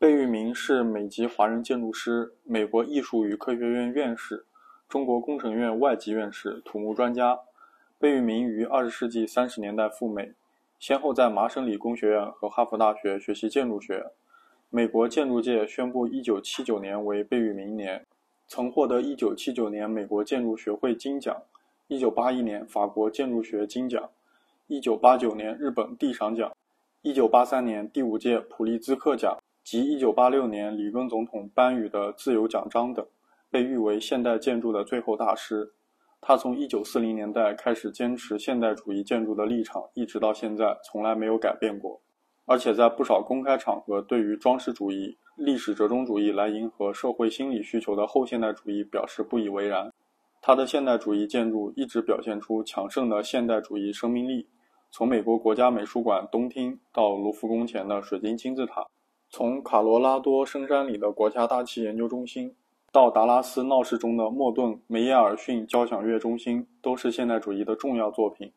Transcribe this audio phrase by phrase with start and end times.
[0.00, 4.46] 贝聿铭是美籍华人建筑师，美国艺术与科学院院士，
[4.88, 7.38] 中国工程院外籍院士、土木专家。
[7.98, 10.32] 贝聿铭于二十世纪三十年代赴美，
[10.78, 14.06] 先后在麻省理工学院和哈佛大学学习建筑学。
[14.70, 18.06] 美国建筑界宣布一九七九年为贝聿铭年，
[18.48, 21.42] 曾获得一九七九年美国建筑学会金奖，
[21.88, 24.08] 一九八一年法国建筑学金奖，
[24.66, 26.50] 一九八九年日本地赏奖，
[27.02, 29.36] 一九八三年第五届普利兹克奖。
[29.62, 33.06] 及1986年里根总统颁予的自由奖章等，
[33.50, 35.72] 被誉为现代建筑的最后大师。
[36.20, 42.00] 他从1940年代开始坚持现代主义建筑的立场，一直到现在从来没有改变过。
[42.46, 49.92] 而且在不少公开场合，对于装饰主义、历史折中主义来迎合社会心理需求的后现代主义表示不以为然。
[50.42, 54.48] 他的现代主义建筑一直表现出强盛的现代主义生命力，
[54.90, 58.86] 从美国国家美术馆东厅到卢浮宫前的水晶金字塔。
[59.32, 62.56] 从卡罗拉多深山里的国家大气研究中心，
[62.90, 68.52] 到达拉斯闹市中的莫顿梅耶尔逊交响乐中心，都是现代主义的重要作品。